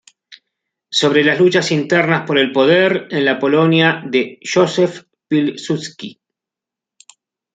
[0.89, 6.19] Sobre las luchas internas por el poder en la Polonia de Józef Pilsudski.